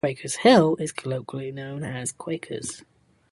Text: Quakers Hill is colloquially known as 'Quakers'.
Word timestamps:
Quakers 0.03 0.37
Hill 0.37 0.77
is 0.77 0.91
colloquially 0.91 1.51
known 1.51 1.83
as 1.83 2.11
'Quakers'. 2.11 2.81